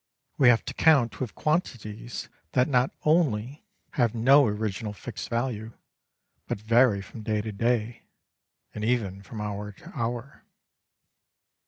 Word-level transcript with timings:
We 0.39 0.49
have 0.49 0.65
to 0.65 0.73
count 0.73 1.19
with 1.19 1.35
quantities 1.35 2.27
that 2.53 2.67
not 2.67 2.89
only 3.03 3.67
have 3.91 4.15
no 4.15 4.47
original 4.47 4.93
fixed 4.93 5.29
value, 5.29 5.73
but 6.47 6.59
vary 6.59 7.03
from 7.03 7.21
day 7.21 7.41
to 7.41 7.51
day, 7.51 8.01
and 8.73 8.83
even 8.83 9.21
from 9.21 9.39
hour 9.39 9.71
to 9.73 9.91
hour. 9.95 10.43